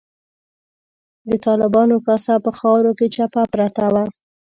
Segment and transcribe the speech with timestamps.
[1.29, 4.03] د طالبانو کاسه په خاورو کې چپه پرته وه.